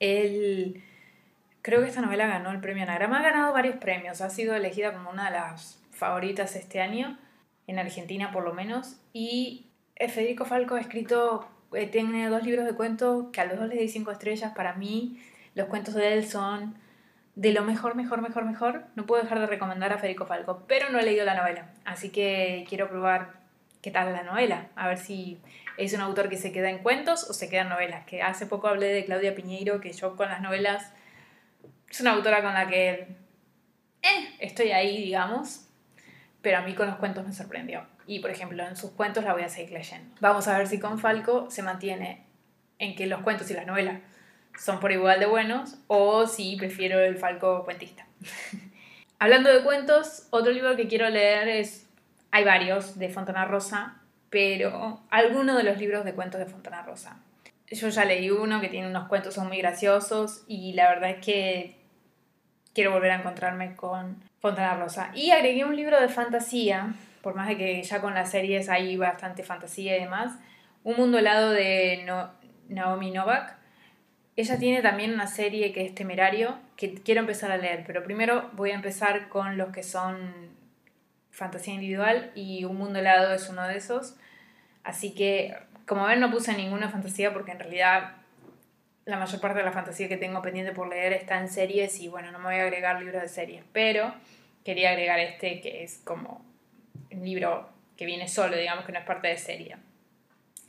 Él, 0.00 0.82
creo 1.60 1.82
que 1.82 1.88
esta 1.88 2.00
novela 2.00 2.26
ganó 2.26 2.50
el 2.50 2.60
premio 2.60 2.82
Anagrama. 2.84 3.20
Ha 3.20 3.22
ganado 3.22 3.52
varios 3.52 3.76
premios. 3.76 4.20
Ha 4.20 4.30
sido 4.30 4.54
elegida 4.54 4.92
como 4.92 5.10
una 5.10 5.26
de 5.26 5.32
las 5.32 5.82
favoritas 5.90 6.56
este 6.56 6.80
año, 6.80 7.18
en 7.66 7.78
Argentina 7.78 8.32
por 8.32 8.44
lo 8.44 8.54
menos. 8.54 8.96
Y 9.12 9.66
eh, 9.96 10.08
Federico 10.08 10.44
Falco 10.44 10.74
ha 10.74 10.80
escrito, 10.80 11.46
eh, 11.72 11.86
tiene 11.86 12.28
dos 12.28 12.42
libros 12.42 12.64
de 12.64 12.74
cuentos 12.74 13.26
que 13.32 13.40
a 13.40 13.44
los 13.44 13.58
dos 13.58 13.68
les 13.68 13.78
di 13.78 13.88
cinco 13.88 14.10
estrellas. 14.10 14.52
Para 14.54 14.74
mí, 14.74 15.22
los 15.54 15.68
cuentos 15.68 15.94
de 15.94 16.14
él 16.14 16.26
son 16.26 16.74
de 17.34 17.52
lo 17.52 17.62
mejor, 17.62 17.94
mejor, 17.94 18.22
mejor, 18.22 18.44
mejor. 18.44 18.84
No 18.96 19.04
puedo 19.04 19.22
dejar 19.22 19.40
de 19.40 19.46
recomendar 19.46 19.92
a 19.92 19.98
Federico 19.98 20.26
Falco, 20.26 20.64
pero 20.66 20.88
no 20.90 20.98
he 20.98 21.02
leído 21.02 21.24
la 21.26 21.34
novela. 21.34 21.66
Así 21.84 22.08
que 22.08 22.64
quiero 22.68 22.88
probar 22.88 23.41
qué 23.82 23.90
tal 23.90 24.12
la 24.12 24.22
novela. 24.22 24.68
A 24.76 24.88
ver 24.88 24.98
si 24.98 25.40
es 25.76 25.92
un 25.92 26.00
autor 26.00 26.28
que 26.28 26.36
se 26.36 26.52
queda 26.52 26.70
en 26.70 26.78
cuentos 26.78 27.28
o 27.28 27.34
se 27.34 27.50
queda 27.50 27.62
en 27.62 27.68
novelas. 27.68 28.06
Que 28.06 28.22
hace 28.22 28.46
poco 28.46 28.68
hablé 28.68 28.86
de 28.86 29.04
Claudia 29.04 29.34
Piñeiro, 29.34 29.80
que 29.80 29.92
yo 29.92 30.16
con 30.16 30.28
las 30.28 30.40
novelas 30.40 30.92
es 31.90 32.00
una 32.00 32.12
autora 32.12 32.42
con 32.42 32.54
la 32.54 32.68
que 32.68 33.08
eh, 34.02 34.34
estoy 34.38 34.72
ahí, 34.72 34.96
digamos. 35.04 35.68
Pero 36.40 36.58
a 36.58 36.62
mí 36.62 36.74
con 36.74 36.86
los 36.86 36.96
cuentos 36.96 37.26
me 37.26 37.32
sorprendió 37.32 37.86
y 38.06 38.18
por 38.18 38.30
ejemplo 38.30 38.66
en 38.66 38.76
sus 38.76 38.90
cuentos 38.92 39.24
la 39.24 39.32
voy 39.32 39.42
a 39.42 39.48
seguir 39.48 39.72
leyendo. 39.72 40.14
Vamos 40.20 40.48
a 40.48 40.58
ver 40.58 40.66
si 40.66 40.78
con 40.78 40.98
Falco 40.98 41.50
se 41.50 41.62
mantiene 41.62 42.24
en 42.78 42.94
que 42.94 43.06
los 43.06 43.22
cuentos 43.22 43.50
y 43.50 43.54
las 43.54 43.66
novelas 43.66 44.00
son 44.58 44.80
por 44.80 44.92
igual 44.92 45.20
de 45.20 45.26
buenos 45.26 45.76
o 45.86 46.26
si 46.26 46.56
prefiero 46.56 47.00
el 47.00 47.16
Falco 47.16 47.64
cuentista. 47.64 48.06
Hablando 49.18 49.52
de 49.52 49.62
cuentos, 49.62 50.26
otro 50.30 50.52
libro 50.52 50.74
que 50.76 50.88
quiero 50.88 51.08
leer 51.08 51.48
es, 51.48 51.88
hay 52.32 52.44
varios 52.44 52.98
de 52.98 53.08
Fontana 53.08 53.44
Rosa, 53.44 54.00
pero 54.30 55.00
alguno 55.10 55.56
de 55.56 55.62
los 55.62 55.78
libros 55.78 56.04
de 56.04 56.14
cuentos 56.14 56.40
de 56.40 56.46
Fontana 56.46 56.82
Rosa. 56.82 57.18
Yo 57.70 57.88
ya 57.88 58.04
leí 58.04 58.30
uno 58.30 58.60
que 58.60 58.68
tiene 58.68 58.88
unos 58.88 59.06
cuentos 59.06 59.34
son 59.34 59.48
muy 59.48 59.58
graciosos 59.58 60.42
y 60.48 60.72
la 60.72 60.88
verdad 60.88 61.10
es 61.10 61.24
que 61.24 61.76
quiero 62.74 62.92
volver 62.92 63.12
a 63.12 63.16
encontrarme 63.16 63.76
con 63.76 64.22
Fontana 64.40 64.76
Rosa. 64.76 65.10
Y 65.14 65.30
agregué 65.30 65.64
un 65.64 65.76
libro 65.76 66.00
de 66.00 66.08
fantasía 66.08 66.94
por 67.22 67.34
más 67.34 67.48
de 67.48 67.56
que 67.56 67.82
ya 67.82 68.00
con 68.00 68.14
las 68.14 68.30
series 68.30 68.68
hay 68.68 68.96
bastante 68.96 69.42
fantasía 69.42 69.96
y 69.96 70.00
demás. 70.00 70.38
Un 70.84 70.96
mundo 70.96 71.18
helado 71.18 71.50
de 71.50 72.04
Naomi 72.68 73.10
Novak. 73.10 73.56
Ella 74.34 74.58
tiene 74.58 74.82
también 74.82 75.12
una 75.12 75.26
serie 75.26 75.72
que 75.72 75.84
es 75.84 75.94
Temerario, 75.94 76.58
que 76.76 76.94
quiero 76.94 77.20
empezar 77.20 77.52
a 77.52 77.58
leer, 77.58 77.84
pero 77.86 78.02
primero 78.02 78.50
voy 78.54 78.70
a 78.70 78.74
empezar 78.74 79.28
con 79.28 79.56
los 79.56 79.70
que 79.70 79.82
son 79.82 80.50
fantasía 81.32 81.74
individual 81.74 82.30
y 82.36 82.64
Un 82.64 82.76
mundo 82.76 83.00
helado 83.00 83.34
es 83.34 83.48
uno 83.48 83.66
de 83.66 83.76
esos. 83.76 84.14
Así 84.84 85.14
que, 85.14 85.56
como 85.86 86.06
ven, 86.06 86.20
no 86.20 86.30
puse 86.30 86.52
ninguna 86.54 86.88
fantasía 86.88 87.32
porque 87.32 87.50
en 87.50 87.58
realidad 87.58 88.16
la 89.04 89.16
mayor 89.16 89.40
parte 89.40 89.58
de 89.58 89.64
la 89.64 89.72
fantasía 89.72 90.08
que 90.08 90.16
tengo 90.16 90.42
pendiente 90.42 90.72
por 90.72 90.88
leer 90.88 91.12
está 91.12 91.40
en 91.40 91.48
series 91.48 91.98
y 92.00 92.08
bueno, 92.08 92.30
no 92.30 92.38
me 92.38 92.44
voy 92.44 92.54
a 92.56 92.62
agregar 92.62 93.00
libros 93.00 93.20
de 93.20 93.28
series, 93.28 93.64
pero 93.72 94.14
quería 94.64 94.90
agregar 94.90 95.18
este 95.18 95.60
que 95.60 95.82
es 95.82 96.00
como 96.04 96.44
un 97.10 97.24
libro 97.24 97.68
que 97.96 98.06
viene 98.06 98.28
solo, 98.28 98.56
digamos 98.56 98.84
que 98.84 98.92
no 98.92 99.00
es 99.00 99.04
parte 99.04 99.28
de 99.28 99.38
serie. 99.38 99.76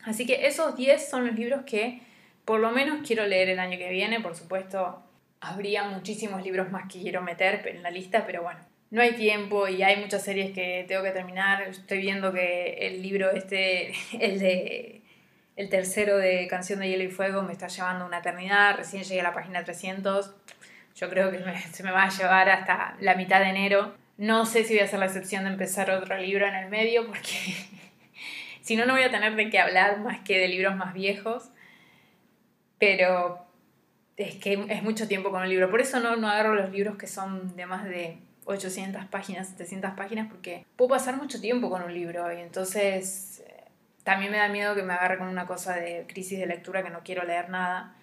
Así 0.03 0.25
que 0.25 0.47
esos 0.47 0.75
10 0.75 1.09
son 1.09 1.27
los 1.27 1.35
libros 1.35 1.63
que 1.65 2.01
por 2.45 2.59
lo 2.59 2.71
menos 2.71 3.05
quiero 3.05 3.25
leer 3.25 3.49
el 3.49 3.59
año 3.59 3.77
que 3.77 3.89
viene, 3.89 4.19
por 4.19 4.35
supuesto, 4.35 5.03
habría 5.39 5.83
muchísimos 5.83 6.43
libros 6.43 6.71
más 6.71 6.91
que 6.91 7.01
quiero 7.01 7.21
meter 7.21 7.65
en 7.67 7.83
la 7.83 7.91
lista, 7.91 8.25
pero 8.25 8.43
bueno, 8.43 8.59
no 8.93 9.01
hay 9.01 9.13
tiempo 9.13 9.67
y 9.67 9.81
hay 9.81 9.97
muchas 9.97 10.23
series 10.23 10.51
que 10.51 10.85
tengo 10.87 11.01
que 11.01 11.09
terminar. 11.09 11.63
Estoy 11.63 11.97
viendo 11.97 12.31
que 12.31 12.77
el 12.79 13.01
libro 13.01 13.31
este, 13.31 13.91
el 14.19 14.37
de 14.37 15.01
el 15.55 15.69
tercero 15.69 16.17
de 16.17 16.47
Canción 16.47 16.79
de 16.79 16.89
Hielo 16.89 17.03
y 17.03 17.09
Fuego, 17.09 17.41
me 17.41 17.53
está 17.53 17.67
llevando 17.67 18.05
una 18.05 18.19
eternidad. 18.19 18.77
Recién 18.77 19.03
llegué 19.03 19.21
a 19.21 19.23
la 19.23 19.33
página 19.33 19.63
300. 19.63 20.35
Yo 20.95 21.09
creo 21.09 21.31
que 21.31 21.43
se 21.71 21.81
me 21.81 21.89
va 21.89 22.03
a 22.03 22.09
llevar 22.09 22.49
hasta 22.49 22.95
la 22.99 23.15
mitad 23.15 23.39
de 23.39 23.47
enero. 23.47 23.95
No 24.17 24.45
sé 24.45 24.63
si 24.63 24.75
voy 24.75 24.81
a 24.81 24.85
hacer 24.85 24.99
la 24.99 25.07
excepción 25.07 25.45
de 25.45 25.49
empezar 25.49 25.89
otro 25.89 26.15
libro 26.19 26.45
en 26.45 26.53
el 26.53 26.69
medio, 26.69 27.07
porque 27.07 27.31
si 28.61 28.75
no, 28.75 28.85
no 28.85 28.93
voy 28.93 29.03
a 29.03 29.09
tener 29.09 29.35
de 29.35 29.49
qué 29.49 29.57
hablar 29.57 30.01
más 30.01 30.19
que 30.19 30.37
de 30.37 30.47
libros 30.47 30.75
más 30.75 30.93
viejos. 30.93 31.49
Pero 32.77 33.43
es 34.17 34.35
que 34.35 34.67
es 34.69 34.83
mucho 34.83 35.07
tiempo 35.07 35.31
con 35.31 35.41
un 35.41 35.49
libro. 35.49 35.71
Por 35.71 35.81
eso 35.81 35.99
no, 35.99 36.15
no 36.15 36.29
agarro 36.29 36.53
los 36.53 36.69
libros 36.69 36.95
que 36.95 37.07
son 37.07 37.55
de 37.55 37.65
más 37.65 37.85
de 37.85 38.19
800 38.45 39.05
páginas, 39.05 39.49
700 39.49 39.91
páginas, 39.91 40.27
porque 40.29 40.65
puedo 40.75 40.89
pasar 40.89 41.17
mucho 41.17 41.39
tiempo 41.39 41.69
con 41.69 41.83
un 41.83 41.93
libro 41.93 42.31
y 42.33 42.41
entonces 42.41 43.43
eh, 43.47 43.63
también 44.03 44.31
me 44.31 44.37
da 44.37 44.47
miedo 44.47 44.75
que 44.75 44.83
me 44.83 44.93
agarre 44.93 45.17
con 45.17 45.27
una 45.27 45.45
cosa 45.45 45.75
de 45.75 46.05
crisis 46.07 46.39
de 46.39 46.45
lectura 46.45 46.83
que 46.83 46.89
no 46.89 47.01
quiero 47.03 47.23
leer 47.23 47.49
nada. 47.49 47.95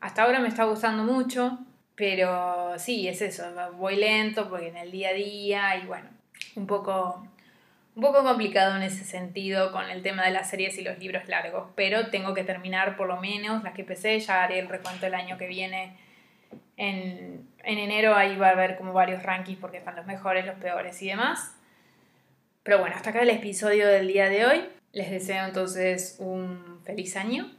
Hasta 0.00 0.22
ahora 0.22 0.40
me 0.40 0.48
está 0.48 0.64
gustando 0.64 1.04
mucho, 1.04 1.58
pero 1.94 2.78
sí, 2.78 3.08
es 3.08 3.22
eso, 3.22 3.44
voy 3.76 3.96
lento 3.96 4.48
porque 4.48 4.68
en 4.68 4.76
el 4.76 4.90
día 4.90 5.10
a 5.10 5.12
día 5.14 5.76
y 5.76 5.86
bueno, 5.86 6.08
un 6.56 6.66
poco 6.66 7.26
un 7.96 8.02
poco 8.02 8.24
complicado 8.24 8.76
en 8.76 8.82
ese 8.82 9.04
sentido 9.04 9.70
con 9.70 9.88
el 9.88 10.02
tema 10.02 10.24
de 10.24 10.32
las 10.32 10.50
series 10.50 10.76
y 10.78 10.82
los 10.82 10.98
libros 10.98 11.28
largos, 11.28 11.68
pero 11.76 12.08
tengo 12.08 12.34
que 12.34 12.42
terminar 12.42 12.96
por 12.96 13.06
lo 13.06 13.20
menos 13.20 13.62
las 13.62 13.72
que 13.72 13.82
empecé, 13.82 14.18
ya 14.18 14.42
haré 14.42 14.58
el 14.58 14.68
recuento 14.68 15.06
el 15.06 15.14
año 15.14 15.38
que 15.38 15.46
viene. 15.46 15.96
En, 16.76 17.46
en 17.62 17.78
enero 17.78 18.14
ahí 18.14 18.36
va 18.36 18.48
a 18.48 18.52
haber 18.52 18.76
como 18.76 18.92
varios 18.92 19.22
rankings 19.22 19.58
porque 19.58 19.78
están 19.78 19.96
los 19.96 20.06
mejores, 20.06 20.46
los 20.46 20.56
peores 20.56 21.00
y 21.02 21.08
demás. 21.08 21.54
Pero 22.62 22.78
bueno, 22.78 22.96
hasta 22.96 23.10
acá 23.10 23.22
el 23.22 23.30
episodio 23.30 23.86
del 23.88 24.08
día 24.08 24.28
de 24.28 24.46
hoy. 24.46 24.64
Les 24.92 25.10
deseo 25.10 25.44
entonces 25.44 26.16
un 26.18 26.80
feliz 26.84 27.16
año, 27.16 27.50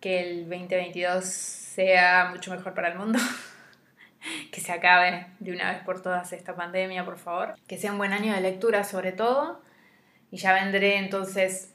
que 0.00 0.20
el 0.20 0.48
2022 0.48 1.24
sea 1.24 2.28
mucho 2.30 2.50
mejor 2.50 2.74
para 2.74 2.88
el 2.88 2.98
mundo. 2.98 3.18
que 4.52 4.60
se 4.60 4.72
acabe 4.72 5.26
de 5.38 5.52
una 5.52 5.72
vez 5.72 5.82
por 5.82 6.02
todas 6.02 6.32
esta 6.32 6.54
pandemia, 6.54 7.04
por 7.04 7.18
favor. 7.18 7.54
Que 7.66 7.78
sea 7.78 7.92
un 7.92 7.98
buen 7.98 8.12
año 8.12 8.34
de 8.34 8.40
lectura 8.40 8.84
sobre 8.84 9.12
todo. 9.12 9.60
Y 10.30 10.38
ya 10.38 10.52
vendré 10.52 10.98
entonces 10.98 11.72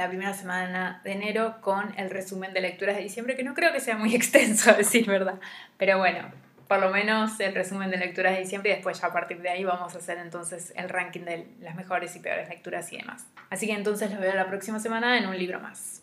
la 0.00 0.08
primera 0.08 0.32
semana 0.32 1.00
de 1.04 1.12
enero 1.12 1.60
con 1.60 1.92
el 1.98 2.08
resumen 2.08 2.54
de 2.54 2.62
lecturas 2.62 2.96
de 2.96 3.02
diciembre, 3.02 3.36
que 3.36 3.42
no 3.42 3.54
creo 3.54 3.70
que 3.70 3.80
sea 3.80 3.96
muy 3.96 4.14
extenso, 4.16 4.70
a 4.70 4.74
decir 4.74 5.06
verdad. 5.06 5.38
Pero 5.76 5.98
bueno, 5.98 6.30
por 6.68 6.80
lo 6.80 6.90
menos 6.90 7.38
el 7.38 7.54
resumen 7.54 7.90
de 7.90 7.98
lecturas 7.98 8.32
de 8.32 8.40
diciembre 8.40 8.70
y 8.70 8.74
después 8.74 8.98
ya 9.00 9.08
a 9.08 9.12
partir 9.12 9.42
de 9.42 9.50
ahí 9.50 9.64
vamos 9.64 9.94
a 9.94 9.98
hacer 9.98 10.18
entonces 10.18 10.72
el 10.76 10.88
ranking 10.88 11.20
de 11.20 11.46
las 11.60 11.74
mejores 11.74 12.16
y 12.16 12.20
peores 12.20 12.48
lecturas 12.48 12.90
y 12.92 12.96
demás. 12.96 13.26
Así 13.50 13.66
que 13.66 13.74
entonces 13.74 14.10
los 14.10 14.20
veo 14.20 14.34
la 14.34 14.46
próxima 14.46 14.80
semana 14.80 15.18
en 15.18 15.26
un 15.26 15.36
libro 15.36 15.60
más. 15.60 16.02